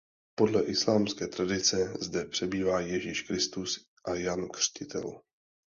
[0.35, 5.21] Podle islámské tradice zde přebývá Ježíš Kristus a Jan Křtitel.